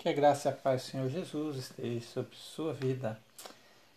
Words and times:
Que 0.00 0.08
a 0.08 0.14
graça 0.14 0.48
e 0.48 0.52
a 0.52 0.56
paz 0.56 0.82
do 0.82 0.90
Senhor 0.92 1.10
Jesus 1.10 1.58
esteja 1.58 2.00
sobre 2.00 2.34
sua 2.34 2.72
vida. 2.72 3.20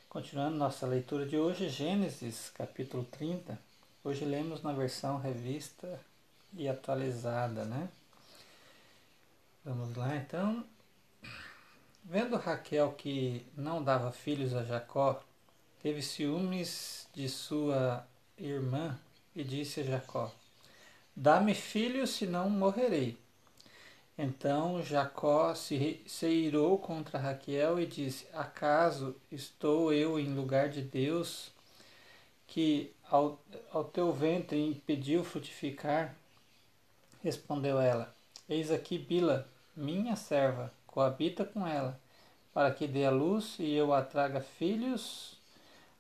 Continuando 0.10 0.58
nossa 0.58 0.86
leitura 0.86 1.26
de 1.26 1.38
hoje, 1.38 1.70
Gênesis, 1.70 2.52
capítulo 2.54 3.06
30. 3.06 3.58
Hoje 4.04 4.26
lemos 4.26 4.62
na 4.62 4.74
versão 4.74 5.18
revista 5.18 5.98
e 6.52 6.68
atualizada, 6.68 7.64
né? 7.64 7.88
Vamos 9.64 9.96
lá 9.96 10.14
então. 10.18 10.66
Vendo 12.04 12.36
Raquel 12.36 12.92
que 12.92 13.48
não 13.56 13.82
dava 13.82 14.12
filhos 14.12 14.54
a 14.54 14.66
Jacó, 14.66 15.24
teve 15.82 16.02
ciúmes 16.02 17.08
de 17.14 17.30
sua 17.30 18.06
irmã 18.38 19.00
e 19.34 19.42
disse 19.42 19.80
a 19.80 19.84
Jacó: 19.84 20.30
Dá-me 21.16 21.56
filhos, 21.56 22.10
senão 22.10 22.50
morrerei. 22.50 23.23
Então 24.18 24.84
Jacó 24.84 25.56
se, 25.56 26.00
se 26.06 26.28
irou 26.28 26.78
contra 26.78 27.18
Raquel 27.18 27.80
e 27.80 27.86
disse: 27.88 28.28
Acaso 28.32 29.16
estou 29.32 29.92
eu 29.92 30.20
em 30.20 30.36
lugar 30.36 30.70
de 30.70 30.84
Deus, 30.84 31.52
que 32.46 32.94
ao, 33.10 33.40
ao 33.72 33.84
teu 33.84 34.14
ventre 34.14 34.60
impediu 34.64 35.24
frutificar? 35.24 36.16
Respondeu 37.24 37.80
ela: 37.80 38.14
Eis 38.48 38.70
aqui 38.70 39.00
Bila, 39.00 39.48
minha 39.76 40.16
serva, 40.16 40.72
coabita 40.86 41.44
com 41.44 41.66
ela, 41.66 42.00
para 42.54 42.70
que 42.72 42.88
dê 42.88 43.06
a 43.06 43.12
luz 43.12 43.56
e 43.58 43.74
eu 43.74 43.92
a 43.92 44.04
traga 44.04 44.42
filhos 44.42 45.40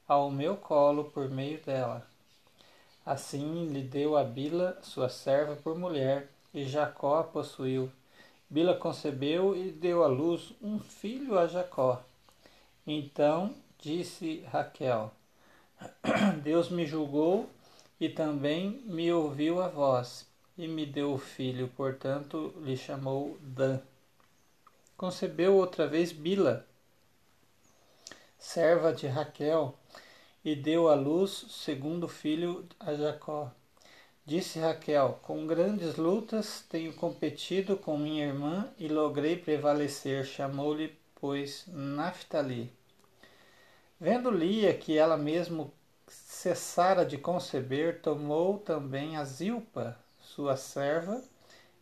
ao 0.07 0.30
meu 0.30 0.55
colo 0.55 1.05
por 1.05 1.30
meio 1.30 1.59
dela. 1.63 2.05
Assim 3.03 3.67
lhe 3.69 3.81
deu 3.81 4.16
a 4.16 4.23
Bila, 4.23 4.77
sua 4.83 5.09
serva, 5.09 5.55
por 5.55 5.75
mulher, 5.75 6.30
e 6.53 6.63
Jacó 6.63 7.19
a 7.19 7.23
possuiu. 7.23 7.91
Bila 8.53 8.75
concebeu 8.75 9.55
e 9.55 9.71
deu 9.71 10.03
à 10.03 10.07
luz 10.07 10.53
um 10.61 10.77
filho 10.77 11.39
a 11.39 11.48
Jacó. 11.48 12.03
Então 12.85 13.55
disse 13.80 14.44
Raquel: 14.47 15.11
Deus 16.44 16.69
me 16.69 16.86
julgou 16.86 17.50
e 18.00 18.08
também 18.08 18.80
me 18.86 19.11
ouviu 19.11 19.59
a 19.59 19.67
voz, 19.67 20.27
e 20.55 20.67
me 20.67 20.86
deu 20.86 21.14
o 21.14 21.17
filho, 21.17 21.67
portanto 21.75 22.53
lhe 22.58 22.77
chamou 22.77 23.39
Dan. 23.42 23.80
Concebeu 24.95 25.55
outra 25.55 25.88
vez 25.88 26.11
Bila, 26.11 26.64
serva 28.38 28.94
de 28.94 29.08
Raquel, 29.08 29.73
e 30.45 30.55
deu 30.55 30.89
à 30.89 30.94
luz 30.94 31.47
segundo 31.49 32.08
filho 32.08 32.64
a 32.80 32.94
Jacó. 32.94 33.52
Disse 34.25 34.57
Raquel: 34.57 35.19
Com 35.21 35.45
grandes 35.45 35.97
lutas 35.97 36.63
tenho 36.69 36.93
competido 36.93 37.75
com 37.75 37.97
minha 37.97 38.25
irmã 38.25 38.69
e 38.77 38.88
logrei 38.88 39.35
prevalecer. 39.35 40.25
Chamou-lhe, 40.25 40.97
pois, 41.15 41.65
Naphtali. 41.67 42.71
Vendo 43.99 44.31
Lia 44.31 44.73
que 44.73 44.97
ela 44.97 45.17
mesmo 45.17 45.73
cessara 46.07 47.05
de 47.05 47.17
conceber, 47.17 48.02
tomou 48.02 48.59
também 48.59 49.17
a 49.17 49.25
Zilpa, 49.25 49.97
sua 50.21 50.55
serva, 50.55 51.21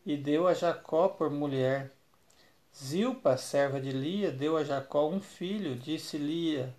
e 0.03 0.17
deu 0.17 0.47
a 0.47 0.53
Jacó 0.55 1.09
por 1.09 1.29
mulher. 1.29 1.91
Zilpa, 2.75 3.37
serva 3.37 3.79
de 3.79 3.91
Lia, 3.91 4.31
deu 4.31 4.57
a 4.57 4.63
Jacó 4.63 5.07
um 5.07 5.21
filho, 5.21 5.75
disse 5.75 6.17
Lia, 6.17 6.75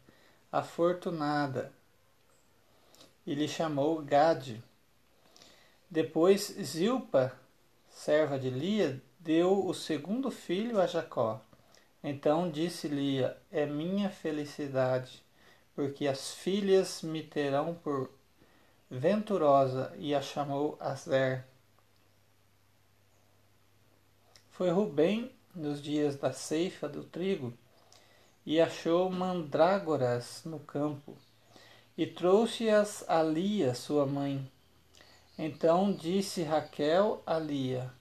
afortunada, 0.51 1.73
e 3.25 3.35
lhe 3.35 3.47
chamou 3.47 4.03
Gade. 4.03 4.63
Depois 5.93 6.57
Zilpa, 6.59 7.39
serva 7.91 8.39
de 8.39 8.49
Lia, 8.49 8.99
deu 9.21 9.67
o 9.67 9.75
segundo 9.75 10.31
filho 10.31 10.81
a 10.81 10.87
Jacó. 10.87 11.39
Então 12.03 12.51
disse 12.51 12.89
Lia: 12.89 13.37
É 13.51 13.67
minha 13.67 14.09
felicidade, 14.09 15.23
porque 15.75 16.07
as 16.07 16.33
filhas 16.33 17.03
me 17.03 17.23
terão 17.23 17.75
por 17.75 18.11
venturosa, 18.91 19.93
e 19.99 20.15
a 20.15 20.23
chamou 20.23 20.79
Azer. 20.81 21.45
Foi 24.51 24.71
Rubem 24.71 25.31
nos 25.55 25.83
dias 25.83 26.17
da 26.17 26.33
ceifa 26.33 26.89
do 26.89 27.05
trigo 27.05 27.53
e 28.47 28.59
achou 28.63 29.11
mandrágoras 29.11 30.41
no 30.47 30.59
campo 30.59 31.15
e 31.99 32.07
trouxe-as 32.07 33.05
a 33.07 33.23
Lia, 33.23 33.75
sua 33.75 34.07
mãe. 34.07 34.51
Então 35.45 35.93
disse 35.93 36.45
Raquel 36.45 37.21
a 37.27 37.37
Lia: 37.37 37.93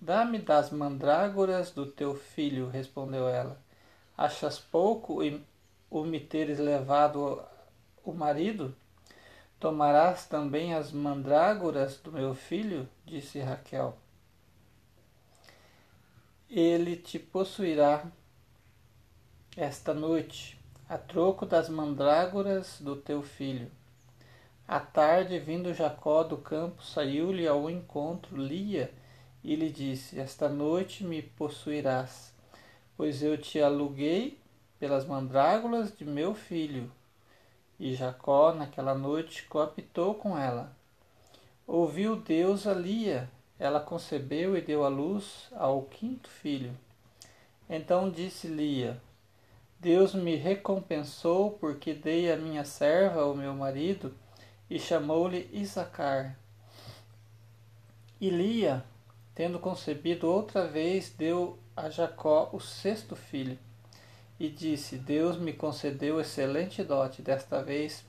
Dá-me 0.00 0.38
das 0.38 0.70
mandrágoras 0.70 1.72
do 1.72 1.84
teu 1.84 2.14
filho, 2.14 2.68
respondeu 2.68 3.28
ela. 3.28 3.60
Achas 4.16 4.60
pouco 4.60 5.18
o 5.90 6.04
me 6.04 6.20
teres 6.20 6.60
levado 6.60 7.42
o 8.04 8.12
marido? 8.12 8.72
Tomarás 9.58 10.26
também 10.26 10.72
as 10.72 10.92
mandrágoras 10.92 11.96
do 11.96 12.12
meu 12.12 12.32
filho? 12.32 12.88
disse 13.04 13.40
Raquel. 13.40 13.98
Ele 16.48 16.94
te 16.94 17.18
possuirá 17.18 18.06
esta 19.56 19.92
noite, 19.92 20.56
a 20.88 20.96
troco 20.96 21.44
das 21.44 21.68
mandrágoras 21.68 22.78
do 22.80 22.94
teu 22.94 23.20
filho. 23.20 23.68
À 24.72 24.80
tarde, 24.80 25.38
vindo 25.38 25.74
Jacó 25.74 26.22
do 26.22 26.38
campo, 26.38 26.82
saiu-lhe 26.82 27.46
ao 27.46 27.68
encontro 27.68 28.34
Lia 28.38 28.90
e 29.44 29.54
lhe 29.54 29.68
disse: 29.68 30.18
Esta 30.18 30.48
noite 30.48 31.04
me 31.04 31.20
possuirás, 31.20 32.32
pois 32.96 33.22
eu 33.22 33.36
te 33.36 33.60
aluguei 33.60 34.38
pelas 34.80 35.04
mandrágoras 35.04 35.94
de 35.94 36.06
meu 36.06 36.34
filho. 36.34 36.90
E 37.78 37.94
Jacó, 37.94 38.54
naquela 38.54 38.94
noite, 38.94 39.44
coapitou 39.44 40.14
com 40.14 40.38
ela. 40.38 40.74
Ouviu 41.66 42.16
Deus 42.16 42.66
a 42.66 42.72
Lia, 42.72 43.28
ela 43.58 43.78
concebeu 43.78 44.56
e 44.56 44.62
deu 44.62 44.86
à 44.86 44.88
luz 44.88 45.50
ao 45.52 45.82
quinto 45.82 46.30
filho. 46.30 46.74
Então 47.68 48.08
disse 48.08 48.46
Lia: 48.46 48.98
Deus 49.78 50.14
me 50.14 50.34
recompensou 50.34 51.50
porque 51.60 51.92
dei 51.92 52.32
a 52.32 52.38
minha 52.38 52.64
serva 52.64 53.20
ao 53.20 53.34
meu 53.34 53.52
marido 53.52 54.14
e 54.72 54.78
chamou-lhe 54.78 55.50
Isacar. 55.52 56.34
E 58.18 58.30
Lia, 58.30 58.82
tendo 59.34 59.58
concebido 59.58 60.26
outra 60.26 60.66
vez, 60.66 61.10
deu 61.10 61.58
a 61.76 61.90
Jacó 61.90 62.48
o 62.54 62.58
sexto 62.58 63.14
filho. 63.14 63.58
E 64.40 64.48
disse: 64.48 64.96
Deus 64.96 65.36
me 65.36 65.52
concedeu 65.52 66.18
excelente 66.18 66.82
dote, 66.82 67.20
desta 67.20 67.62
vez 67.62 68.02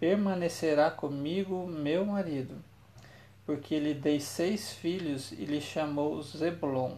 permanecerá 0.00 0.90
comigo 0.90 1.64
meu 1.64 2.04
marido. 2.04 2.56
Porque 3.46 3.78
lhe 3.78 3.94
dei 3.94 4.18
seis 4.18 4.72
filhos 4.72 5.30
e 5.30 5.44
lhe 5.44 5.60
chamou 5.60 6.20
Zebulon. 6.22 6.96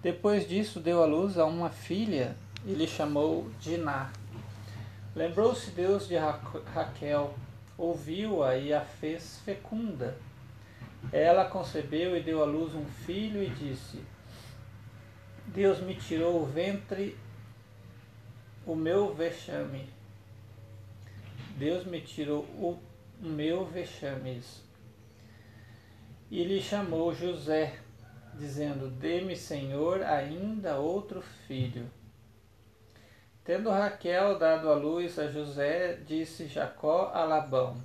Depois 0.00 0.48
disso, 0.48 0.80
deu 0.80 1.02
à 1.02 1.06
luz 1.06 1.36
a 1.36 1.44
uma 1.44 1.68
filha 1.68 2.34
e 2.64 2.72
lhe 2.72 2.86
chamou 2.86 3.46
Diná. 3.60 4.10
Lembrou-se 5.16 5.70
Deus 5.70 6.06
de 6.06 6.14
Raquel, 6.14 7.34
ouviu-a 7.78 8.58
e 8.58 8.70
a 8.74 8.82
fez 8.82 9.40
fecunda. 9.46 10.14
Ela 11.10 11.46
concebeu 11.46 12.14
e 12.14 12.22
deu 12.22 12.42
à 12.42 12.44
luz 12.44 12.74
um 12.74 12.84
filho 12.84 13.42
e 13.42 13.48
disse: 13.48 14.04
Deus 15.46 15.80
me 15.80 15.94
tirou 15.94 16.42
o 16.42 16.44
ventre, 16.44 17.16
o 18.66 18.76
meu 18.76 19.14
vexame. 19.14 19.88
Deus 21.56 21.86
me 21.86 22.02
tirou 22.02 22.42
o 22.42 22.78
meu 23.18 23.64
vexame. 23.64 24.42
E 26.30 26.44
lhe 26.44 26.60
chamou 26.60 27.14
José, 27.14 27.78
dizendo: 28.34 28.90
Dê-me, 28.90 29.34
Senhor, 29.34 30.02
ainda 30.02 30.76
outro 30.76 31.22
filho. 31.22 31.90
Tendo 33.46 33.70
Raquel 33.70 34.40
dado 34.40 34.68
a 34.68 34.74
luz 34.74 35.20
a 35.20 35.30
José, 35.30 36.00
disse 36.04 36.48
Jacó 36.48 37.12
a 37.14 37.22
Labão: 37.22 37.80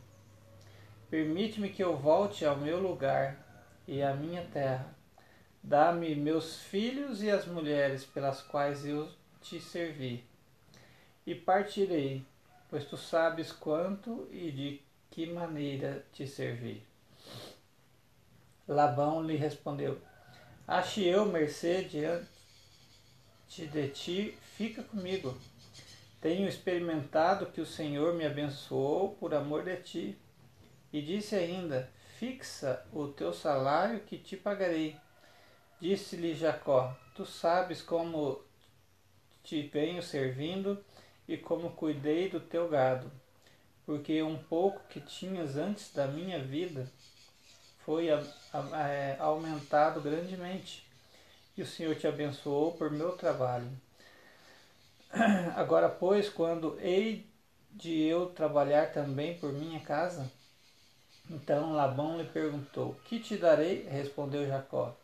Permite-me 1.07 1.69
que 1.69 1.83
eu 1.83 1.95
volte 1.95 2.43
ao 2.43 2.57
meu 2.57 2.79
lugar 2.79 3.37
e 3.87 4.01
à 4.01 4.11
minha 4.11 4.43
terra. 4.51 4.95
Dá-me 5.61 6.15
meus 6.15 6.57
filhos 6.63 7.21
e 7.21 7.29
as 7.29 7.45
mulheres 7.45 8.03
pelas 8.03 8.41
quais 8.41 8.83
eu 8.87 9.07
te 9.39 9.61
servi. 9.61 10.25
E 11.27 11.35
partirei, 11.35 12.25
pois 12.67 12.85
tu 12.85 12.97
sabes 12.97 13.51
quanto 13.51 14.27
e 14.31 14.51
de 14.51 14.81
que 15.11 15.27
maneira 15.27 16.03
te 16.11 16.25
servi. 16.25 16.81
Labão 18.67 19.21
lhe 19.21 19.35
respondeu: 19.35 20.01
Ache 20.67 21.05
eu 21.05 21.23
mercê 21.27 21.83
diante 21.83 22.27
de 23.67 23.89
ti, 23.89 24.35
fica 24.57 24.81
comigo 24.81 25.37
tenho 26.21 26.47
experimentado 26.47 27.47
que 27.47 27.59
o 27.59 27.65
Senhor 27.65 28.13
me 28.13 28.25
abençoou 28.25 29.15
por 29.15 29.33
amor 29.33 29.63
de 29.63 29.75
ti. 29.77 30.17
E 30.93 31.01
disse 31.01 31.35
ainda: 31.35 31.89
Fixa 32.19 32.85
o 32.93 33.07
teu 33.07 33.33
salário 33.33 34.01
que 34.01 34.17
te 34.17 34.37
pagarei. 34.37 34.95
Disse-lhe 35.79 36.35
Jacó: 36.35 36.95
Tu 37.15 37.25
sabes 37.25 37.81
como 37.81 38.39
te 39.43 39.63
venho 39.63 40.03
servindo 40.03 40.83
e 41.27 41.37
como 41.37 41.71
cuidei 41.71 42.29
do 42.29 42.39
teu 42.39 42.69
gado, 42.69 43.11
porque 43.85 44.21
um 44.21 44.37
pouco 44.37 44.81
que 44.89 44.99
tinhas 44.99 45.57
antes 45.57 45.91
da 45.91 46.05
minha 46.05 46.43
vida 46.43 46.87
foi 47.83 48.11
a, 48.11 48.21
a, 48.53 48.87
é, 48.89 49.17
aumentado 49.19 50.01
grandemente, 50.01 50.85
e 51.57 51.63
o 51.63 51.65
Senhor 51.65 51.95
te 51.95 52.05
abençoou 52.05 52.73
por 52.73 52.91
meu 52.91 53.13
trabalho. 53.13 53.71
Agora, 55.55 55.89
pois, 55.89 56.29
quando 56.29 56.77
hei 56.79 57.29
de 57.69 58.01
eu 58.03 58.27
trabalhar 58.27 58.93
também 58.93 59.37
por 59.37 59.51
minha 59.51 59.81
casa? 59.81 60.31
Então 61.29 61.73
Labão 61.73 62.17
lhe 62.17 62.27
perguntou: 62.27 62.95
Que 63.05 63.19
te 63.19 63.35
darei? 63.35 63.83
Respondeu 63.89 64.47
Jacó: 64.47 64.95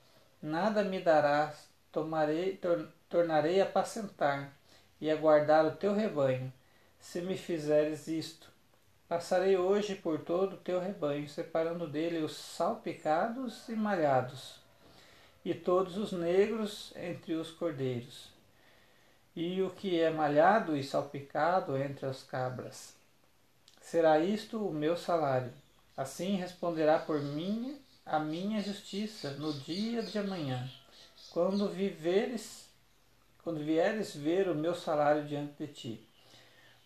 Nada 0.42 0.84
me 0.84 1.02
darás, 1.02 1.68
tomarei, 1.92 2.56
tor 2.56 2.88
tornarei 3.10 3.60
a 3.60 3.66
apacentar 3.66 4.54
e 5.00 5.10
a 5.12 5.16
guardar 5.16 5.66
o 5.66 5.76
teu 5.76 5.94
rebanho, 5.94 6.52
se 7.00 7.22
me 7.22 7.38
fizeres 7.38 8.08
isto. 8.08 8.50
Passarei 9.10 9.58
hoje 9.58 9.96
por 9.96 10.20
todo 10.20 10.54
o 10.54 10.58
teu 10.58 10.80
rebanho, 10.80 11.28
separando 11.28 11.88
dele 11.88 12.20
os 12.20 12.36
salpicados 12.36 13.68
e 13.70 13.74
malhados, 13.74 14.60
e 15.44 15.54
todos 15.54 15.98
os 15.98 16.12
negros 16.12 16.94
entre 16.96 17.34
os 17.34 17.52
cordeiros 17.52 18.37
e 19.40 19.62
o 19.62 19.70
que 19.70 20.02
é 20.02 20.10
malhado 20.10 20.76
e 20.76 20.84
salpicado 20.84 21.78
entre 21.78 22.08
as 22.08 22.24
cabras. 22.24 22.96
Será 23.80 24.18
isto 24.18 24.68
o 24.68 24.74
meu 24.74 24.98
salário. 24.98 25.54
Assim 25.96 26.38
responderá 26.38 26.98
por 26.98 27.22
mim 27.22 27.80
a 28.04 28.18
minha 28.18 28.60
justiça 28.64 29.30
no 29.34 29.54
dia 29.54 30.02
de 30.02 30.18
amanhã, 30.18 30.68
quando 31.30 31.70
viveres, 31.70 32.68
quando 33.44 33.64
vieres 33.64 34.16
ver 34.16 34.50
o 34.50 34.56
meu 34.56 34.74
salário 34.74 35.24
diante 35.28 35.54
de 35.68 35.72
ti. 35.72 36.08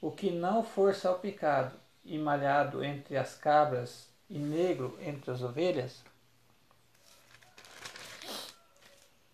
O 0.02 0.12
que 0.12 0.30
não 0.30 0.62
for 0.62 0.94
salpicado 0.94 1.80
e 2.04 2.18
malhado 2.18 2.84
entre 2.84 3.16
as 3.16 3.34
cabras 3.34 4.10
e 4.30 4.38
negro 4.38 5.00
entre 5.00 5.32
as 5.32 5.42
ovelhas, 5.42 6.04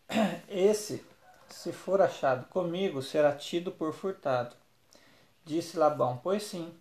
esse 0.47 1.03
se 1.57 1.71
for 1.71 1.99
achado 1.99 2.45
comigo, 2.49 3.01
será 3.01 3.31
tido 3.31 3.71
por 3.71 3.91
furtado. 3.91 4.55
Disse 5.43 5.75
Labão: 5.75 6.19
Pois 6.21 6.43
sim, 6.43 6.71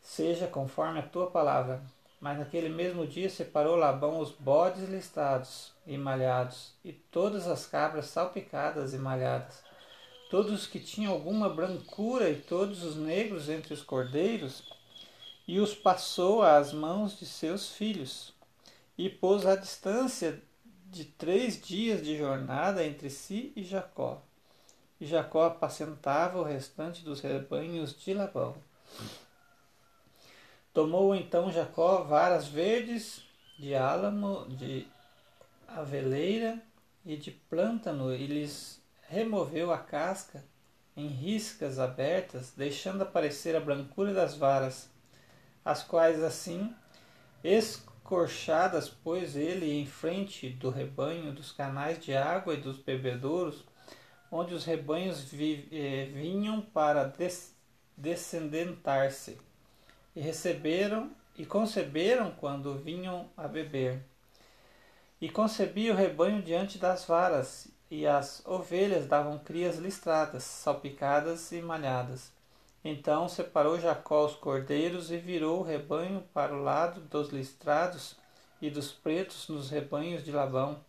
seja 0.00 0.46
conforme 0.46 1.00
a 1.00 1.02
tua 1.02 1.28
palavra. 1.28 1.82
Mas 2.20 2.38
naquele 2.38 2.68
mesmo 2.68 3.06
dia 3.06 3.28
separou 3.28 3.74
Labão 3.74 4.20
os 4.20 4.30
bodes 4.30 4.88
listados 4.88 5.72
e 5.84 5.96
malhados, 5.96 6.74
e 6.84 6.92
todas 6.92 7.48
as 7.48 7.66
cabras 7.66 8.06
salpicadas 8.06 8.94
e 8.94 8.98
malhadas, 8.98 9.62
todos 10.30 10.52
os 10.52 10.66
que 10.66 10.80
tinham 10.80 11.12
alguma 11.12 11.48
brancura 11.48 12.30
e 12.30 12.36
todos 12.36 12.82
os 12.84 12.96
negros 12.96 13.48
entre 13.48 13.74
os 13.74 13.82
cordeiros, 13.82 14.62
e 15.46 15.58
os 15.58 15.74
passou 15.74 16.42
às 16.42 16.72
mãos 16.72 17.18
de 17.18 17.26
seus 17.26 17.70
filhos, 17.70 18.32
e 18.96 19.08
pôs 19.08 19.46
à 19.46 19.54
distância 19.54 20.40
de 20.90 21.04
três 21.04 21.60
dias 21.60 22.02
de 22.02 22.16
jornada 22.16 22.84
entre 22.84 23.10
si 23.10 23.52
e 23.54 23.62
Jacó. 23.62 24.22
E 25.00 25.06
Jacó 25.06 25.44
apacentava 25.44 26.38
o 26.38 26.44
restante 26.44 27.04
dos 27.04 27.20
rebanhos 27.20 27.96
de 27.98 28.14
Labão. 28.14 28.56
Tomou 30.72 31.14
então 31.14 31.52
Jacó 31.52 32.02
varas 32.02 32.48
verdes 32.48 33.22
de 33.58 33.74
álamo, 33.74 34.46
de 34.48 34.86
aveleira 35.66 36.60
e 37.04 37.16
de 37.16 37.30
plântano 37.30 38.14
e 38.14 38.26
lhes 38.26 38.80
removeu 39.08 39.72
a 39.72 39.78
casca 39.78 40.44
em 40.96 41.06
riscas 41.06 41.78
abertas, 41.78 42.52
deixando 42.56 43.02
aparecer 43.02 43.54
a 43.54 43.60
brancura 43.60 44.12
das 44.12 44.34
varas, 44.34 44.90
as 45.64 45.82
quais 45.82 46.22
assim 46.22 46.74
corchadas 48.08 48.88
pôs 48.88 49.36
ele 49.36 49.70
em 49.70 49.84
frente 49.84 50.48
do 50.48 50.70
rebanho 50.70 51.30
dos 51.30 51.52
canais 51.52 52.02
de 52.02 52.16
água 52.16 52.54
e 52.54 52.56
dos 52.56 52.78
bebedouros, 52.78 53.66
onde 54.32 54.54
os 54.54 54.64
rebanhos 54.64 55.24
vi, 55.24 55.68
eh, 55.70 56.08
vinham 56.14 56.62
para 56.62 57.04
des, 57.04 57.54
descendentar-se, 57.94 59.38
e 60.16 60.22
receberam 60.22 61.10
e 61.36 61.44
conceberam 61.44 62.30
quando 62.30 62.78
vinham 62.78 63.28
a 63.36 63.46
beber. 63.46 64.02
E 65.20 65.28
concebia 65.28 65.92
o 65.92 65.96
rebanho 65.96 66.40
diante 66.40 66.78
das 66.78 67.04
varas, 67.04 67.68
e 67.90 68.06
as 68.06 68.42
ovelhas 68.46 69.06
davam 69.06 69.38
crias 69.38 69.76
listradas, 69.76 70.44
salpicadas 70.44 71.52
e 71.52 71.60
malhadas. 71.60 72.37
Então 72.90 73.28
separou 73.28 73.78
Jacó 73.78 74.24
os 74.24 74.34
cordeiros 74.34 75.10
e 75.10 75.18
virou 75.18 75.60
o 75.60 75.62
rebanho 75.62 76.24
para 76.32 76.54
o 76.54 76.62
lado 76.62 77.02
dos 77.02 77.28
listrados 77.28 78.16
e 78.62 78.70
dos 78.70 78.90
pretos 78.90 79.46
nos 79.46 79.68
rebanhos 79.68 80.24
de 80.24 80.32
Labão. 80.32 80.80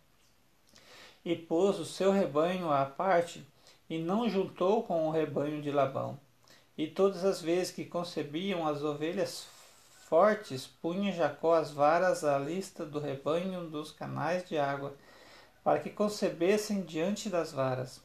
E 1.22 1.36
pôs 1.36 1.78
o 1.78 1.84
seu 1.84 2.10
rebanho 2.10 2.72
à 2.72 2.86
parte, 2.86 3.46
e 3.88 3.98
não 3.98 4.30
juntou 4.30 4.82
com 4.82 5.06
o 5.06 5.10
rebanho 5.10 5.60
de 5.60 5.70
Labão. 5.70 6.18
E 6.74 6.86
todas 6.86 7.22
as 7.22 7.42
vezes 7.42 7.70
que 7.70 7.84
concebiam 7.84 8.66
as 8.66 8.82
ovelhas 8.82 9.46
fortes, 10.08 10.66
punha 10.66 11.12
Jacó 11.12 11.52
as 11.52 11.70
varas 11.70 12.24
à 12.24 12.38
lista 12.38 12.86
do 12.86 12.98
rebanho 12.98 13.68
dos 13.68 13.92
canais 13.92 14.48
de 14.48 14.56
água, 14.56 14.94
para 15.62 15.80
que 15.80 15.90
concebessem 15.90 16.80
diante 16.80 17.28
das 17.28 17.52
varas. 17.52 18.00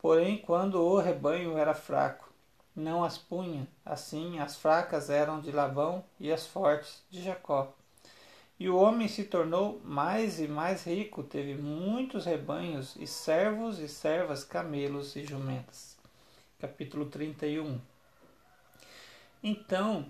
Porém, 0.00 0.36
quando 0.36 0.82
o 0.82 0.98
rebanho 0.98 1.56
era 1.56 1.74
fraco, 1.74 2.29
não 2.74 3.04
as 3.04 3.18
punha. 3.18 3.66
Assim, 3.84 4.38
as 4.38 4.56
fracas 4.56 5.10
eram 5.10 5.40
de 5.40 5.50
Labão 5.50 6.04
e 6.18 6.32
as 6.32 6.46
fortes 6.46 7.02
de 7.10 7.22
Jacó. 7.22 7.72
E 8.58 8.68
o 8.68 8.76
homem 8.76 9.08
se 9.08 9.24
tornou 9.24 9.80
mais 9.82 10.38
e 10.38 10.46
mais 10.46 10.84
rico, 10.84 11.22
teve 11.22 11.54
muitos 11.54 12.26
rebanhos 12.26 12.94
e 12.96 13.06
servos 13.06 13.78
e 13.78 13.88
servas, 13.88 14.44
camelos 14.44 15.16
e 15.16 15.24
jumentas. 15.24 15.96
Capítulo 16.58 17.06
31 17.06 17.80
Então 19.42 20.04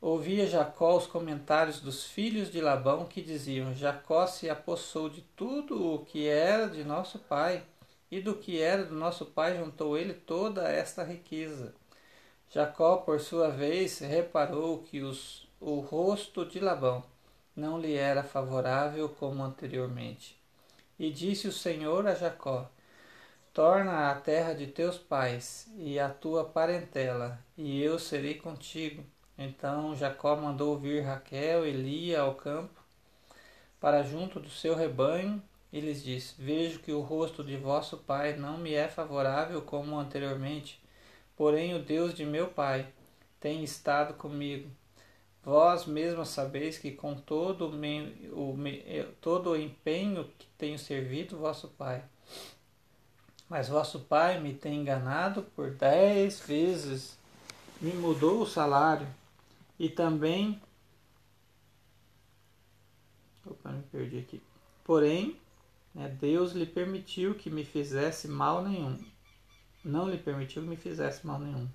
ouvia 0.00 0.48
Jacó 0.48 0.96
os 0.96 1.06
comentários 1.06 1.78
dos 1.78 2.04
filhos 2.04 2.50
de 2.50 2.60
Labão 2.60 3.06
que 3.06 3.22
diziam: 3.22 3.72
Jacó 3.72 4.26
se 4.26 4.50
apossou 4.50 5.08
de 5.08 5.22
tudo 5.36 5.94
o 5.94 6.04
que 6.04 6.26
era 6.26 6.68
de 6.68 6.82
nosso 6.82 7.20
pai, 7.20 7.62
e 8.10 8.20
do 8.20 8.34
que 8.34 8.60
era 8.60 8.84
do 8.84 8.96
nosso 8.96 9.26
pai 9.26 9.56
juntou 9.56 9.96
ele 9.96 10.12
toda 10.12 10.68
esta 10.68 11.04
riqueza. 11.04 11.72
Jacó, 12.54 12.98
por 12.98 13.18
sua 13.18 13.48
vez, 13.48 14.00
reparou 14.00 14.82
que 14.82 15.00
os, 15.00 15.48
o 15.58 15.80
rosto 15.80 16.44
de 16.44 16.60
Labão 16.60 17.02
não 17.56 17.80
lhe 17.80 17.94
era 17.94 18.22
favorável 18.22 19.08
como 19.08 19.42
anteriormente. 19.42 20.38
E 20.98 21.10
disse 21.10 21.48
o 21.48 21.52
Senhor 21.52 22.06
a 22.06 22.14
Jacó: 22.14 22.68
Torna 23.54 24.10
à 24.10 24.14
terra 24.16 24.52
de 24.52 24.66
teus 24.66 24.98
pais 24.98 25.66
e 25.78 25.98
à 25.98 26.10
tua 26.10 26.44
parentela, 26.44 27.38
e 27.56 27.82
eu 27.82 27.98
serei 27.98 28.34
contigo. 28.34 29.02
Então 29.38 29.96
Jacó 29.96 30.36
mandou 30.36 30.78
vir 30.78 31.04
Raquel 31.04 31.66
e 31.66 31.72
Lia 31.72 32.20
ao 32.20 32.34
campo 32.34 32.82
para 33.80 34.02
junto 34.02 34.38
do 34.38 34.50
seu 34.50 34.76
rebanho 34.76 35.42
e 35.72 35.80
lhes 35.80 36.04
disse: 36.04 36.34
Vejo 36.36 36.80
que 36.80 36.92
o 36.92 37.00
rosto 37.00 37.42
de 37.42 37.56
vosso 37.56 37.96
pai 37.96 38.36
não 38.36 38.58
me 38.58 38.74
é 38.74 38.88
favorável 38.88 39.62
como 39.62 39.98
anteriormente 39.98 40.81
Porém, 41.42 41.74
o 41.74 41.82
Deus 41.82 42.14
de 42.14 42.24
meu 42.24 42.46
pai 42.46 42.86
tem 43.40 43.64
estado 43.64 44.14
comigo. 44.14 44.70
Vós 45.42 45.86
mesmos 45.86 46.28
sabeis 46.28 46.78
que 46.78 46.92
com 46.92 47.16
todo 47.16 47.66
o, 47.66 48.50
o 48.50 48.56
me, 48.56 48.80
todo 49.20 49.50
o 49.50 49.56
empenho 49.56 50.30
que 50.38 50.46
tenho 50.56 50.78
servido 50.78 51.36
vosso 51.36 51.66
pai. 51.66 52.04
Mas 53.48 53.68
vosso 53.68 53.98
pai 53.98 54.38
me 54.38 54.54
tem 54.54 54.82
enganado 54.82 55.42
por 55.56 55.72
dez 55.72 56.38
vezes, 56.38 57.18
me 57.80 57.92
mudou 57.92 58.42
o 58.42 58.46
salário 58.46 59.08
e 59.80 59.88
também. 59.88 60.62
Opa, 63.44 63.70
me 63.70 63.82
perdi 63.90 64.18
aqui. 64.20 64.40
Porém, 64.84 65.36
né, 65.92 66.08
Deus 66.20 66.52
lhe 66.52 66.66
permitiu 66.66 67.34
que 67.34 67.50
me 67.50 67.64
fizesse 67.64 68.28
mal 68.28 68.62
nenhum 68.62 68.96
não 69.84 70.08
lhe 70.08 70.18
permitiu 70.18 70.62
que 70.62 70.68
me 70.68 70.76
fizesse 70.76 71.26
mal 71.26 71.38
nenhum. 71.38 71.68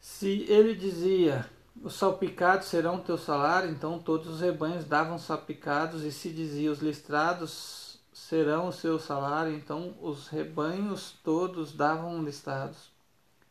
Se 0.00 0.44
ele 0.48 0.74
dizia, 0.74 1.48
os 1.82 1.94
salpicados 1.94 2.68
serão 2.68 3.00
teu 3.00 3.18
salário, 3.18 3.70
então 3.70 3.98
todos 3.98 4.34
os 4.34 4.40
rebanhos 4.40 4.84
davam 4.84 5.18
salpicados, 5.18 6.02
e 6.02 6.12
se 6.12 6.30
dizia, 6.30 6.70
os 6.70 6.80
listrados 6.80 7.98
serão 8.12 8.68
o 8.68 8.72
seu 8.72 8.98
salário, 8.98 9.54
então 9.54 9.94
os 10.00 10.28
rebanhos 10.28 11.14
todos 11.22 11.72
davam 11.72 12.22
listados. 12.22 12.92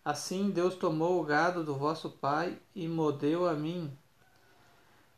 Assim 0.05 0.49
Deus 0.49 0.75
tomou 0.75 1.21
o 1.21 1.23
gado 1.23 1.63
do 1.63 1.75
vosso 1.75 2.09
pai 2.09 2.57
e 2.75 2.87
modeu 2.87 3.47
a 3.47 3.53
mim. 3.53 3.91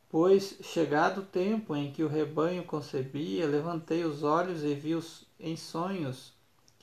Pois, 0.09 0.59
chegado 0.61 1.21
o 1.21 1.25
tempo 1.25 1.75
em 1.75 1.91
que 1.91 2.03
o 2.03 2.07
rebanho 2.07 2.63
concebia, 2.63 3.47
levantei 3.47 4.03
os 4.05 4.23
olhos 4.23 4.63
e 4.63 4.73
vi 4.73 4.95
os, 4.95 5.25
em 5.39 5.57
sonhos 5.57 6.34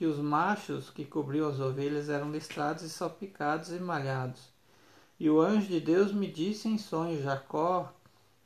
que 0.03 0.07
os 0.07 0.19
machos 0.19 0.91
que 0.91 1.05
cobriam 1.05 1.49
as 1.49 1.61
ovelhas 1.61 2.09
eram 2.09 2.33
listrados 2.33 2.83
e 2.83 2.91
salpicados 2.91 3.71
e 3.71 3.79
malhados. 3.79 4.49
E 5.17 5.31
o 5.31 5.41
anjo 5.41 5.69
de 5.69 5.79
Deus 5.79 6.13
me 6.13 6.27
disse 6.27 6.67
em 6.67 6.77
sonho, 6.77 7.23
Jacó, 7.23 7.95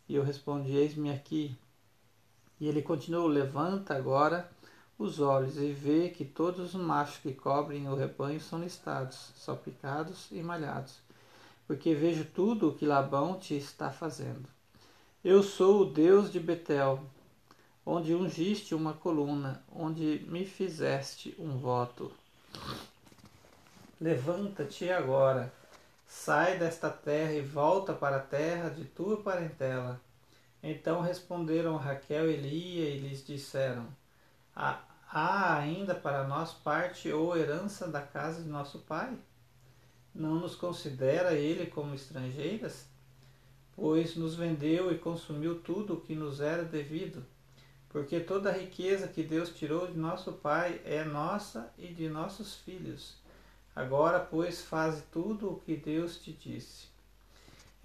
e 0.07 0.17
eu 0.17 0.23
respondi, 0.23 0.77
eis-me 0.77 1.11
aqui. 1.11 1.57
E 2.61 2.69
ele 2.69 2.83
continuou, 2.83 3.27
levanta 3.27 3.97
agora 3.97 4.51
os 4.99 5.19
olhos 5.19 5.57
e 5.57 5.73
vê 5.73 6.11
que 6.11 6.27
todos 6.27 6.75
os 6.75 6.79
machos 6.79 7.17
que 7.23 7.33
cobrem 7.33 7.89
o 7.89 7.95
rebanho 7.95 8.39
são 8.39 8.61
listados, 8.61 9.33
salpicados 9.35 10.29
e 10.31 10.43
malhados, 10.43 10.99
porque 11.67 11.95
vejo 11.95 12.27
tudo 12.35 12.69
o 12.69 12.75
que 12.75 12.85
Labão 12.85 13.39
te 13.39 13.55
está 13.55 13.91
fazendo. 13.91 14.47
Eu 15.25 15.43
sou 15.43 15.81
o 15.81 15.91
Deus 15.91 16.31
de 16.31 16.39
Betel, 16.39 17.01
onde 17.87 18.13
ungiste 18.13 18.75
uma 18.75 18.93
coluna, 18.93 19.63
onde 19.73 20.27
me 20.29 20.45
fizeste 20.45 21.35
um 21.39 21.57
voto. 21.57 22.11
Levanta-te 24.01 24.91
agora, 24.91 25.53
sai 26.07 26.59
desta 26.59 26.91
terra 26.91 27.33
e 27.33 27.41
volta 27.41 27.93
para 27.93 28.17
a 28.17 28.21
terra 28.21 28.69
de 28.69 28.85
tua 28.85 29.19
parentela. 29.19 30.01
Então 30.61 31.01
responderam 31.01 31.77
Raquel 31.77 32.29
e 32.29 32.37
Lia 32.37 32.91
e 32.91 32.99
lhes 32.99 33.25
disseram: 33.25 33.87
Há 34.55 35.57
ainda 35.57 35.95
para 35.95 36.25
nós 36.25 36.53
parte 36.53 37.13
ou 37.13 37.37
herança 37.37 37.87
da 37.87 38.03
casa 38.03 38.43
de 38.43 38.49
nosso 38.49 38.81
pai? 38.81 39.17
Não 40.13 40.35
nos 40.35 40.57
considera 40.57 41.35
ele 41.35 41.67
como 41.67 41.95
estrangeiras? 41.95 42.87
pois 43.77 44.17
nos 44.17 44.35
vendeu 44.35 44.91
e 44.91 44.97
consumiu 44.97 45.61
tudo 45.61 45.95
o 45.95 46.01
que 46.01 46.15
nos 46.15 46.41
era 46.41 46.65
devido. 46.65 47.23
Porque 47.89 48.21
toda 48.21 48.51
a 48.51 48.53
riqueza 48.53 49.09
que 49.09 49.23
Deus 49.23 49.51
tirou 49.51 49.87
de 49.87 49.99
nosso 49.99 50.33
Pai 50.33 50.81
é 50.85 51.05
nossa 51.05 51.73
e 51.79 51.89
de 51.89 52.09
nossos 52.09 52.57
filhos. 52.57 53.17
Agora, 53.75 54.21
pois, 54.21 54.63
faze 54.63 55.03
tudo 55.13 55.51
o 55.51 55.61
que 55.61 55.77
Deus 55.77 56.19
te 56.19 56.33
disse. 56.33 56.89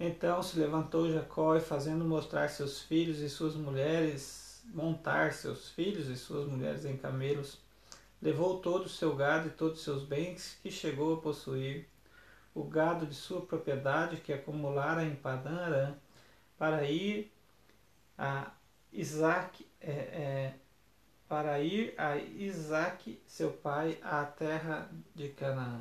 Então 0.00 0.42
se 0.42 0.58
levantou 0.58 1.12
Jacó 1.12 1.56
e, 1.56 1.60
fazendo 1.60 2.04
mostrar 2.04 2.48
seus 2.48 2.80
filhos 2.80 3.20
e 3.20 3.28
suas 3.28 3.54
mulheres, 3.54 4.62
montar 4.66 5.32
seus 5.32 5.68
filhos 5.68 6.08
e 6.08 6.16
suas 6.16 6.48
mulheres 6.48 6.84
em 6.84 6.96
camelos, 6.96 7.58
levou 8.20 8.58
todo 8.58 8.86
o 8.86 8.88
seu 8.88 9.14
gado 9.14 9.48
e 9.48 9.52
todos 9.52 9.78
os 9.78 9.84
seus 9.84 10.02
bens 10.02 10.58
que 10.62 10.70
chegou 10.70 11.14
a 11.14 11.20
possuir 11.20 11.86
o 12.54 12.64
gado 12.64 13.06
de 13.06 13.14
sua 13.14 13.40
propriedade 13.40 14.16
que 14.16 14.32
acumulara 14.32 15.04
em 15.04 15.14
Padã 15.14 15.56
Aram, 15.56 15.96
para 16.58 16.84
ir 16.88 17.32
a 18.16 18.52
Isaac, 18.92 19.66
é, 19.80 19.90
é, 19.90 20.54
para 21.28 21.60
ir 21.60 21.94
a 21.98 22.16
Isaac, 22.16 23.20
seu 23.26 23.50
pai, 23.50 23.98
à 24.02 24.24
terra 24.24 24.90
de 25.14 25.30
Canaã. 25.30 25.80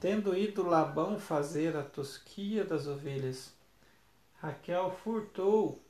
Tendo 0.00 0.36
ido 0.36 0.62
Labão 0.62 1.18
fazer 1.18 1.76
a 1.76 1.82
tosquia 1.82 2.64
das 2.64 2.86
ovelhas, 2.86 3.52
Raquel 4.34 4.90
furtou 4.90 5.80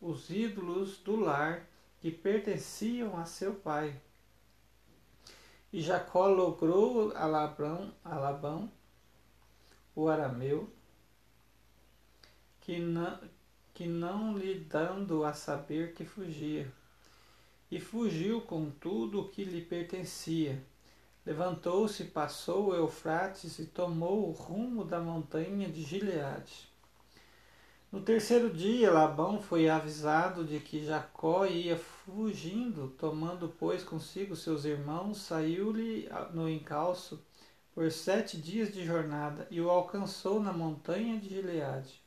os 0.00 0.30
ídolos 0.30 0.98
do 0.98 1.16
lar 1.16 1.66
que 2.00 2.10
pertenciam 2.10 3.16
a 3.16 3.24
seu 3.24 3.54
pai. 3.54 3.98
E 5.72 5.80
Jacó 5.80 6.26
logrou 6.26 7.12
a 7.16 7.26
Labão, 7.26 7.92
a 8.04 8.14
Labão 8.16 8.70
o 9.94 10.08
arameu, 10.08 10.68
que 12.60 12.78
não, 12.78 13.18
que 13.74 13.88
não 13.88 14.38
lhe 14.38 14.54
dando 14.60 15.24
a 15.24 15.32
saber 15.32 15.92
que 15.94 16.04
fugia. 16.04 16.72
E 17.68 17.80
fugiu 17.80 18.40
com 18.40 18.70
tudo 18.70 19.20
o 19.20 19.28
que 19.28 19.44
lhe 19.44 19.60
pertencia. 19.60 20.64
Levantou-se, 21.26 22.04
passou 22.04 22.68
o 22.68 22.74
Eufrates 22.74 23.58
e 23.58 23.66
tomou 23.66 24.28
o 24.28 24.32
rumo 24.32 24.84
da 24.84 25.00
montanha 25.00 25.68
de 25.68 25.82
Gileade. 25.82 26.72
No 27.90 28.00
terceiro 28.00 28.50
dia, 28.50 28.92
Labão 28.92 29.40
foi 29.42 29.68
avisado 29.68 30.44
de 30.44 30.60
que 30.60 30.84
Jacó 30.84 31.44
ia 31.46 31.76
fugindo, 31.76 32.94
tomando, 32.98 33.54
pois, 33.58 33.82
consigo 33.82 34.36
seus 34.36 34.64
irmãos, 34.64 35.18
saiu-lhe 35.18 36.08
no 36.32 36.48
encalço 36.48 37.24
por 37.74 37.90
sete 37.90 38.36
dias 38.36 38.72
de 38.72 38.84
jornada 38.84 39.48
e 39.50 39.60
o 39.60 39.70
alcançou 39.70 40.40
na 40.40 40.52
montanha 40.52 41.18
de 41.18 41.28
Gileade. 41.28 42.03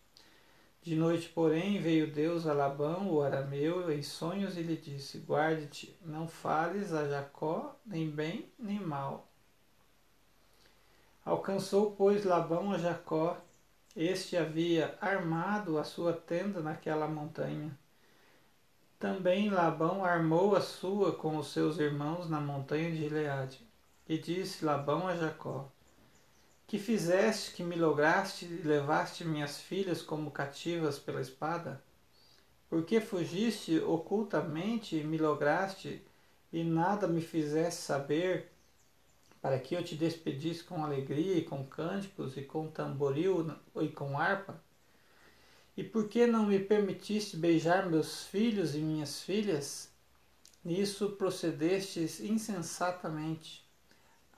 De 0.87 0.95
noite, 0.95 1.27
porém, 1.27 1.81
veio 1.81 2.09
Deus 2.09 2.47
a 2.47 2.53
Labão, 2.53 3.11
o 3.11 3.21
arameu, 3.21 3.91
em 3.91 4.01
sonhos 4.01 4.57
e 4.57 4.61
lhe 4.61 4.77
disse: 4.77 5.17
Guarde-te, 5.17 5.93
não 6.01 6.29
fales 6.29 6.93
a 6.93 7.05
Jacó, 7.05 7.75
nem 7.85 8.09
bem 8.09 8.49
nem 8.57 8.79
mal. 8.79 9.27
Alcançou, 11.25 11.91
pois, 11.91 12.23
Labão 12.23 12.71
a 12.71 12.77
Jacó. 12.77 13.35
Este 13.97 14.37
havia 14.37 14.97
armado 15.01 15.77
a 15.77 15.83
sua 15.83 16.13
tenda 16.13 16.61
naquela 16.61 17.05
montanha. 17.05 17.77
Também 18.97 19.49
Labão 19.49 20.05
armou 20.05 20.55
a 20.55 20.61
sua 20.61 21.11
com 21.11 21.35
os 21.35 21.47
seus 21.47 21.79
irmãos 21.79 22.29
na 22.29 22.39
montanha 22.39 22.89
de 22.89 22.95
Gileade. 22.95 23.59
E 24.07 24.17
disse 24.17 24.63
Labão 24.63 25.05
a 25.05 25.17
Jacó: 25.17 25.69
Que 26.67 26.77
fizeste 26.77 27.51
que 27.51 27.63
me 27.63 27.77
lograste 27.77 28.43
e 28.43 28.61
levaste 28.61 29.23
minhas 29.23 29.57
filhas 29.57 30.01
como 30.01 30.29
cativas 30.29 30.99
pela 30.99 31.21
espada? 31.21 31.81
Por 32.69 32.83
que 32.83 32.99
fugiste 32.99 33.79
ocultamente 33.79 34.97
e 34.97 35.03
me 35.05 35.17
lograste 35.17 36.05
e 36.51 36.65
nada 36.65 37.07
me 37.07 37.21
fizeste 37.21 37.79
saber, 37.79 38.51
para 39.41 39.57
que 39.57 39.75
eu 39.75 39.83
te 39.83 39.95
despedisse 39.95 40.61
com 40.61 40.83
alegria 40.83 41.37
e 41.37 41.41
com 41.45 41.65
cânticos 41.65 42.35
e 42.35 42.41
com 42.41 42.69
tamboril 42.69 43.49
e 43.79 43.87
com 43.87 44.19
harpa? 44.19 44.61
E 45.77 45.85
por 45.85 46.09
que 46.09 46.27
não 46.27 46.47
me 46.47 46.59
permitiste 46.59 47.37
beijar 47.37 47.89
meus 47.89 48.25
filhos 48.25 48.75
e 48.75 48.79
minhas 48.79 49.21
filhas? 49.21 49.89
Nisso 50.65 51.11
procedestes 51.11 52.19
insensatamente. 52.19 53.66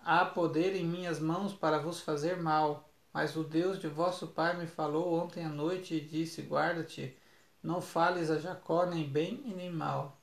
Há 0.04 0.26
poder 0.26 0.76
em 0.76 0.86
minhas 0.86 1.20
mãos 1.20 1.54
para 1.54 1.80
vos 1.80 2.00
fazer 2.00 2.38
mal. 2.38 2.90
Mas 3.14 3.36
o 3.36 3.44
Deus 3.44 3.80
de 3.80 3.88
vosso 3.88 4.28
pai 4.28 4.56
me 4.56 4.68
falou 4.68 5.14
ontem 5.14 5.44
à 5.44 5.50
noite 5.50 5.96
e 5.96 6.02
disse: 6.02 6.42
Guarda-te, 6.42 7.18
não 7.62 7.82
fales 7.82 8.30
a 8.30 8.40
Jacó 8.40 8.86
nem 8.86 9.08
bem 9.08 9.42
e 9.46 9.54
nem 9.54 9.72
mal. 9.72 10.18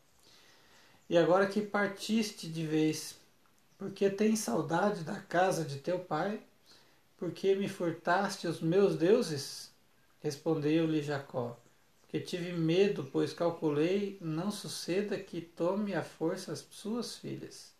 E 1.09 1.17
agora 1.17 1.47
que 1.47 1.61
partiste 1.61 2.49
de 2.49 2.67
vez, 2.67 3.17
porque 3.77 4.09
tens 4.11 4.41
saudade 4.41 5.05
da 5.05 5.21
casa 5.21 5.65
de 5.65 5.79
teu 5.79 5.99
pai? 5.99 6.41
Porque 7.17 7.55
me 7.55 7.69
furtaste 7.69 8.47
os 8.47 8.61
meus 8.61 8.97
deuses? 8.97 9.71
Respondeu-lhe 10.21 11.03
Jacó: 11.03 11.59
Porque 12.03 12.21
tive 12.21 12.53
medo, 12.53 13.09
pois 13.13 13.33
calculei 13.33 14.17
não 14.21 14.51
suceda 14.51 15.19
que 15.19 15.41
tome 15.41 15.95
à 15.95 16.03
força 16.03 16.53
as 16.53 16.67
suas 16.71 17.17
filhas. 17.17 17.76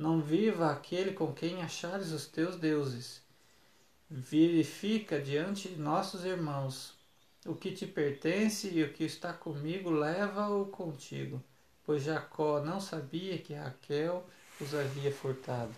Não 0.00 0.18
viva 0.18 0.70
aquele 0.70 1.12
com 1.12 1.30
quem 1.30 1.60
achares 1.60 2.10
os 2.10 2.26
teus 2.26 2.56
deuses. 2.56 3.20
Verifica 4.08 5.20
diante 5.20 5.68
de 5.68 5.78
nossos 5.78 6.24
irmãos 6.24 6.94
o 7.44 7.54
que 7.54 7.70
te 7.70 7.86
pertence 7.86 8.70
e 8.70 8.82
o 8.82 8.94
que 8.94 9.04
está 9.04 9.30
comigo, 9.30 9.90
leva-o 9.90 10.64
contigo, 10.64 11.44
pois 11.84 12.02
Jacó 12.02 12.60
não 12.60 12.80
sabia 12.80 13.36
que 13.36 13.52
Raquel 13.52 14.24
os 14.58 14.74
havia 14.74 15.12
furtado. 15.12 15.74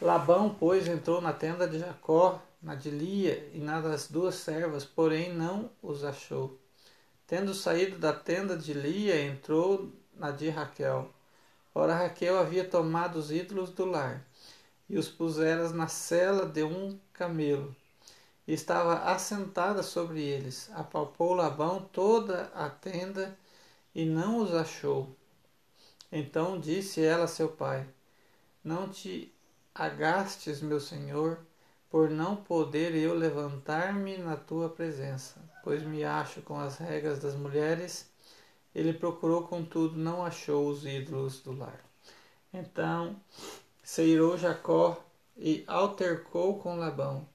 Labão, 0.00 0.52
pois, 0.52 0.88
entrou 0.88 1.20
na 1.20 1.32
tenda 1.32 1.68
de 1.68 1.78
Jacó, 1.78 2.42
na 2.60 2.74
de 2.74 2.90
Lia 2.90 3.52
e 3.54 3.60
na 3.60 3.80
das 3.80 4.08
duas 4.08 4.34
servas, 4.34 4.84
porém 4.84 5.32
não 5.32 5.70
os 5.80 6.02
achou. 6.02 6.58
Tendo 7.24 7.54
saído 7.54 7.98
da 7.98 8.12
tenda 8.12 8.56
de 8.56 8.74
Lia, 8.74 9.22
entrou 9.22 9.92
na 10.16 10.32
de 10.32 10.48
Raquel. 10.48 11.08
Ora, 11.74 11.94
Raquel 11.94 12.38
havia 12.38 12.68
tomado 12.68 13.16
os 13.16 13.30
ídolos 13.30 13.70
do 13.70 13.84
lar 13.86 14.26
e 14.88 14.98
os 14.98 15.08
puseras 15.08 15.72
na 15.72 15.88
cela 15.88 16.46
de 16.46 16.62
um 16.62 16.98
camelo. 17.12 17.74
E 18.46 18.52
estava 18.52 19.04
assentada 19.10 19.82
sobre 19.82 20.20
eles. 20.20 20.70
Apalpou 20.74 21.32
Labão 21.32 21.80
toda 21.92 22.50
a 22.54 22.68
tenda 22.68 23.36
e 23.94 24.04
não 24.04 24.38
os 24.38 24.52
achou. 24.54 25.16
Então 26.10 26.60
disse 26.60 27.02
ela 27.02 27.24
a 27.24 27.28
seu 27.28 27.48
pai: 27.48 27.86
Não 28.62 28.88
te 28.88 29.32
agastes, 29.74 30.60
meu 30.60 30.78
senhor, 30.78 31.38
por 31.88 32.10
não 32.10 32.36
poder 32.36 32.94
eu 32.94 33.14
levantar-me 33.14 34.18
na 34.18 34.36
tua 34.36 34.68
presença, 34.68 35.40
pois 35.64 35.82
me 35.82 36.04
acho 36.04 36.42
com 36.42 36.58
as 36.58 36.76
regras 36.76 37.18
das 37.18 37.34
mulheres 37.34 38.10
ele 38.74 38.92
procurou, 38.92 39.42
contudo, 39.42 39.96
não 39.98 40.24
achou 40.24 40.68
os 40.68 40.86
ídolos 40.86 41.40
do 41.40 41.52
lar. 41.52 41.84
Então 42.52 43.16
seirou 43.82 44.38
Jacó 44.38 45.02
e 45.36 45.64
altercou 45.66 46.58
com 46.58 46.76
Labão. 46.76 47.28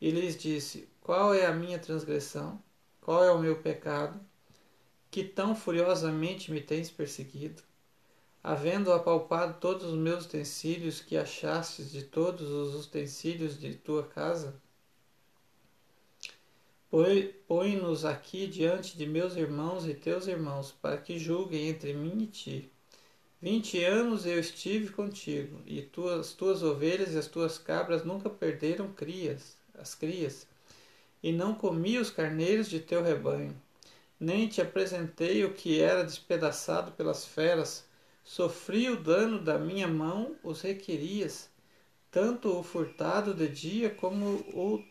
E 0.00 0.10
lhes 0.10 0.36
disse: 0.36 0.88
Qual 1.00 1.34
é 1.34 1.46
a 1.46 1.54
minha 1.54 1.78
transgressão? 1.78 2.62
Qual 3.00 3.24
é 3.24 3.30
o 3.30 3.38
meu 3.38 3.60
pecado? 3.60 4.20
Que 5.10 5.24
tão 5.24 5.54
furiosamente 5.54 6.50
me 6.50 6.60
tens 6.60 6.90
perseguido? 6.90 7.62
Havendo 8.42 8.92
apalpado 8.92 9.60
todos 9.60 9.86
os 9.86 9.96
meus 9.96 10.24
utensílios 10.24 11.00
que 11.00 11.16
achastes 11.16 11.92
de 11.92 12.02
todos 12.02 12.48
os 12.48 12.86
utensílios 12.86 13.58
de 13.58 13.74
tua 13.74 14.04
casa? 14.04 14.60
Põe-nos 17.48 18.04
aqui 18.04 18.46
diante 18.46 18.98
de 18.98 19.06
meus 19.06 19.34
irmãos 19.34 19.88
e 19.88 19.94
teus 19.94 20.26
irmãos, 20.26 20.72
para 20.72 20.98
que 20.98 21.18
julguem 21.18 21.68
entre 21.68 21.94
mim 21.94 22.24
e 22.24 22.26
ti. 22.26 22.70
Vinte 23.40 23.82
anos 23.82 24.26
eu 24.26 24.38
estive 24.38 24.92
contigo, 24.92 25.62
e 25.64 25.80
tuas, 25.80 26.34
tuas 26.34 26.62
ovelhas 26.62 27.14
e 27.14 27.18
as 27.18 27.26
tuas 27.26 27.56
cabras 27.56 28.04
nunca 28.04 28.28
perderam 28.28 28.92
crias, 28.92 29.56
as 29.72 29.94
crias, 29.94 30.46
e 31.22 31.32
não 31.32 31.54
comi 31.54 31.96
os 31.96 32.10
carneiros 32.10 32.68
de 32.68 32.78
teu 32.78 33.02
rebanho, 33.02 33.56
nem 34.20 34.46
te 34.46 34.60
apresentei 34.60 35.46
o 35.46 35.54
que 35.54 35.80
era 35.80 36.04
despedaçado 36.04 36.92
pelas 36.92 37.24
feras, 37.24 37.88
sofri 38.22 38.90
o 38.90 39.02
dano 39.02 39.40
da 39.40 39.58
minha 39.58 39.88
mão, 39.88 40.36
os 40.44 40.60
requerias, 40.60 41.48
tanto 42.10 42.50
o 42.50 42.62
furtado 42.62 43.32
de 43.32 43.48
dia 43.48 43.88
como 43.88 44.26
o 44.52 44.84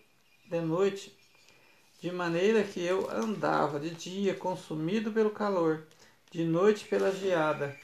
de 0.49 0.61
noite 0.61 1.20
de 2.01 2.11
maneira 2.11 2.63
que 2.63 2.83
eu 2.83 3.11
andava 3.11 3.79
de 3.79 3.91
dia 3.91 4.33
consumido 4.33 5.11
pelo 5.11 5.29
calor, 5.29 5.85
de 6.31 6.43
noite 6.43 6.85
pela 6.85 7.11
geada, 7.11 7.77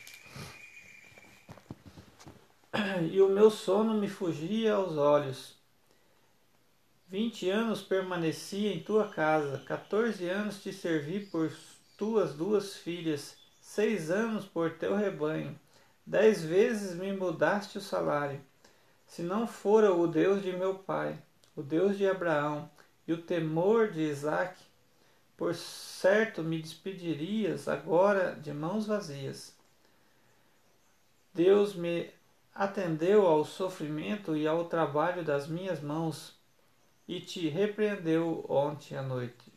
e 3.11 3.21
o 3.21 3.29
meu 3.29 3.51
sono 3.51 3.93
me 3.93 4.09
fugia 4.09 4.73
aos 4.73 4.97
olhos. 4.97 5.55
Vinte 7.07 7.47
anos 7.47 7.83
permaneci 7.83 8.65
em 8.65 8.81
tua 8.81 9.07
casa, 9.07 9.63
quatorze 9.67 10.27
anos 10.27 10.63
te 10.63 10.73
servi 10.73 11.19
por 11.19 11.55
tuas 11.95 12.33
duas 12.33 12.75
filhas, 12.75 13.37
seis 13.61 14.09
anos 14.09 14.45
por 14.45 14.71
teu 14.79 14.95
rebanho, 14.95 15.57
dez 16.03 16.43
vezes 16.43 16.95
me 16.95 17.13
mudaste 17.13 17.77
o 17.77 17.81
salário. 17.81 18.41
Se 19.05 19.21
não 19.21 19.45
fora 19.45 19.93
o 19.93 20.07
Deus 20.07 20.41
de 20.41 20.51
meu 20.53 20.73
pai, 20.73 21.21
o 21.55 21.61
Deus 21.61 21.95
de 21.99 22.07
Abraão, 22.07 22.67
e 23.07 23.13
o 23.13 23.21
temor 23.21 23.89
de 23.91 24.01
Isaac, 24.01 24.61
por 25.37 25.55
certo 25.55 26.43
me 26.43 26.61
despedirias 26.61 27.67
agora 27.67 28.35
de 28.35 28.53
mãos 28.53 28.85
vazias. 28.85 29.55
Deus 31.33 31.73
me 31.73 32.09
atendeu 32.53 33.25
ao 33.25 33.45
sofrimento 33.45 34.35
e 34.35 34.47
ao 34.47 34.65
trabalho 34.65 35.23
das 35.23 35.47
minhas 35.47 35.79
mãos 35.79 36.35
e 37.07 37.21
te 37.21 37.47
repreendeu 37.47 38.45
ontem 38.49 38.97
à 38.97 39.01
noite. 39.01 39.53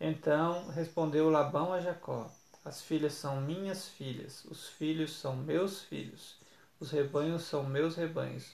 Então 0.00 0.68
respondeu 0.68 1.30
Labão 1.30 1.72
a 1.72 1.80
Jacó: 1.80 2.30
As 2.64 2.82
filhas 2.82 3.12
são 3.12 3.40
minhas 3.40 3.86
filhas, 3.86 4.44
os 4.46 4.68
filhos 4.68 5.14
são 5.14 5.36
meus 5.36 5.82
filhos, 5.82 6.36
os 6.80 6.90
rebanhos 6.90 7.42
são 7.42 7.62
meus 7.62 7.94
rebanhos, 7.94 8.52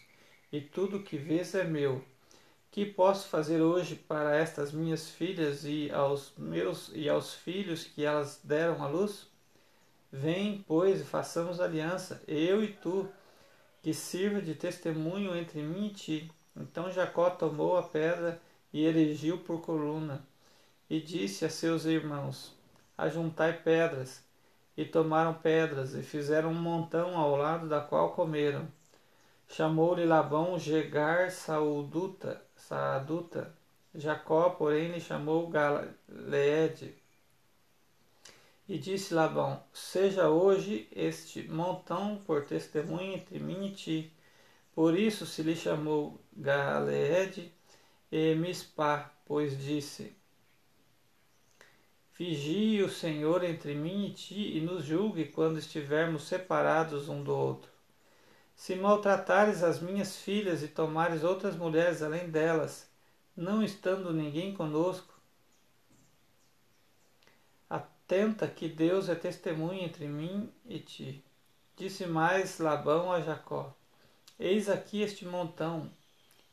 e 0.53 0.61
tudo 0.61 1.03
que 1.03 1.17
vês 1.17 1.55
é 1.55 1.65
meu 1.65 2.05
que 2.73 2.87
posso 2.87 3.29
fazer 3.29 3.61
hoje 3.61 3.95
para 3.95 4.35
estas 4.35 4.73
minhas 4.73 5.11
filhas 5.11 5.62
e 5.67 5.91
aos 5.91 6.33
meus 6.38 6.91
e 6.95 7.07
aos 7.07 7.35
filhos 7.35 7.85
que 7.85 8.02
elas 8.02 8.41
deram 8.43 8.83
à 8.83 8.88
luz? 8.88 9.31
Vem, 10.11 10.64
pois, 10.67 11.02
e 11.02 11.05
façamos 11.05 11.61
aliança, 11.61 12.23
eu 12.26 12.64
e 12.64 12.69
tu, 12.69 13.07
que 13.83 13.93
sirva 13.93 14.41
de 14.41 14.55
testemunho 14.55 15.37
entre 15.37 15.62
mim 15.62 15.88
e 15.88 15.91
ti. 15.91 16.33
Então 16.57 16.91
Jacó 16.91 17.29
tomou 17.29 17.76
a 17.76 17.83
pedra 17.83 18.41
e 18.73 18.87
erigiu 18.87 19.38
por 19.38 19.61
coluna, 19.61 20.26
e 20.88 20.99
disse 20.99 21.45
a 21.45 21.50
seus 21.50 21.85
irmãos: 21.85 22.57
Ajuntai 22.97 23.52
pedras. 23.52 24.25
E 24.75 24.87
tomaram 24.87 25.35
pedras 25.35 25.95
e 25.95 26.02
fizeram 26.02 26.50
um 26.50 26.55
montão 26.55 27.19
ao 27.19 27.37
lado 27.37 27.69
da 27.69 27.83
qual 27.83 28.12
comeram. 28.14 28.67
Chamou-lhe 29.54 30.06
Labão 30.06 30.58
Jegar 30.58 31.30
Sauduta, 31.30 32.43
Saaduta. 32.56 33.54
Jacó, 33.95 34.49
porém, 34.49 34.91
lhe 34.91 34.99
chamou 34.99 35.47
Galeed. 35.50 36.95
E 38.67 38.78
disse 38.78 39.12
Labão: 39.12 39.62
Seja 39.71 40.30
hoje 40.30 40.88
este 40.91 41.43
montão 41.49 42.17
por 42.25 42.47
testemunha 42.47 43.17
entre 43.17 43.38
mim 43.38 43.67
e 43.67 43.73
ti. 43.73 44.12
Por 44.75 44.99
isso 44.99 45.26
se 45.26 45.43
lhe 45.43 45.54
chamou 45.54 46.19
Galeed 46.34 47.52
e 48.10 48.34
Mispá, 48.34 49.12
pois 49.26 49.62
disse: 49.62 50.17
Vigie 52.17 52.82
o 52.82 52.88
Senhor 52.88 53.45
entre 53.45 53.75
mim 53.75 54.06
e 54.06 54.15
ti, 54.15 54.56
e 54.56 54.62
nos 54.62 54.82
julgue 54.82 55.26
quando 55.26 55.58
estivermos 55.58 56.23
separados 56.23 57.10
um 57.10 57.23
do 57.23 57.36
outro. 57.36 57.72
Se 58.63 58.77
maltratares 58.77 59.65
as 59.65 59.81
minhas 59.81 60.19
filhas 60.19 60.63
e 60.63 60.69
tomares 60.69 61.25
outras 61.25 61.57
mulheres 61.57 62.01
além 62.01 62.31
delas, 62.31 62.89
não 63.37 63.61
estando 63.61 64.13
ninguém 64.13 64.55
conosco, 64.55 65.13
atenta 67.69 68.47
que 68.47 68.69
Deus 68.69 69.09
é 69.09 69.17
testemunha 69.17 69.85
entre 69.85 70.07
mim 70.07 70.49
e 70.65 70.79
ti. 70.79 71.25
Disse 71.77 72.07
mais 72.07 72.61
Labão 72.61 73.13
a 73.13 73.21
Jacó: 73.21 73.75
Eis 74.39 74.69
aqui 74.69 75.03
este 75.03 75.27
montão 75.27 75.91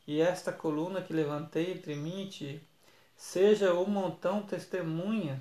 e 0.04 0.20
esta 0.20 0.52
coluna 0.52 1.00
que 1.00 1.12
levantei 1.12 1.74
entre 1.74 1.94
mim 1.94 2.24
e 2.24 2.28
ti. 2.28 2.68
Seja 3.14 3.72
o 3.72 3.88
montão 3.88 4.42
testemunha 4.42 5.40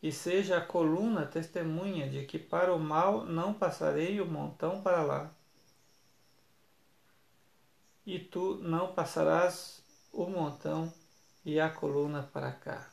e 0.00 0.12
seja 0.12 0.58
a 0.58 0.64
coluna 0.64 1.26
testemunha 1.26 2.08
de 2.08 2.24
que 2.26 2.38
para 2.38 2.72
o 2.72 2.78
mal 2.78 3.24
não 3.24 3.52
passarei 3.52 4.20
o 4.20 4.24
montão 4.24 4.80
para 4.82 5.02
lá 5.02 5.34
e 8.08 8.18
tu 8.18 8.54
não 8.62 8.94
passarás 8.94 9.82
o 10.10 10.24
montão 10.24 10.90
e 11.44 11.60
a 11.60 11.68
coluna 11.68 12.22
para 12.32 12.50
cá. 12.50 12.88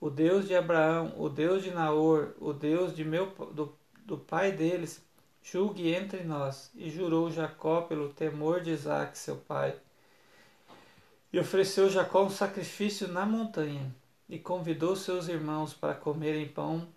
O 0.00 0.10
Deus 0.10 0.48
de 0.48 0.56
Abraão, 0.56 1.14
o 1.16 1.28
Deus 1.28 1.62
de 1.62 1.70
Naor, 1.70 2.34
o 2.40 2.52
Deus 2.52 2.94
de 2.94 3.04
meu, 3.04 3.26
do, 3.52 3.72
do 4.04 4.18
pai 4.18 4.50
deles, 4.50 5.00
julgue 5.40 5.94
entre 5.94 6.24
nós. 6.24 6.72
E 6.74 6.90
jurou 6.90 7.30
Jacó 7.30 7.82
pelo 7.82 8.08
temor 8.08 8.60
de 8.60 8.70
Isaac, 8.70 9.16
seu 9.16 9.36
pai. 9.36 9.76
E 11.32 11.38
ofereceu 11.38 11.88
Jacó 11.88 12.24
um 12.24 12.30
sacrifício 12.30 13.06
na 13.06 13.24
montanha, 13.24 13.94
e 14.28 14.40
convidou 14.40 14.96
seus 14.96 15.28
irmãos 15.28 15.72
para 15.72 15.94
comerem 15.94 16.48
pão. 16.48 16.88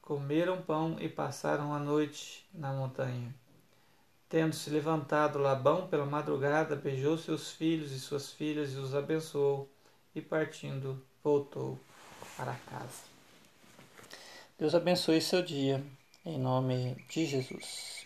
Comeram 0.00 0.62
pão 0.62 0.96
e 1.00 1.08
passaram 1.08 1.74
a 1.74 1.78
noite 1.80 2.48
na 2.54 2.72
montanha. 2.72 3.34
Tendo-se 4.30 4.70
levantado 4.70 5.40
Labão 5.40 5.88
pela 5.88 6.06
madrugada, 6.06 6.76
beijou 6.76 7.18
seus 7.18 7.50
filhos 7.50 7.90
e 7.90 7.98
suas 7.98 8.32
filhas 8.32 8.72
e 8.72 8.76
os 8.76 8.94
abençoou, 8.94 9.68
e 10.14 10.20
partindo, 10.22 11.02
voltou 11.22 11.76
para 12.36 12.54
casa. 12.70 13.02
Deus 14.56 14.72
abençoe 14.72 15.20
seu 15.20 15.42
dia, 15.42 15.84
em 16.24 16.38
nome 16.38 16.94
de 17.08 17.26
Jesus. 17.26 17.99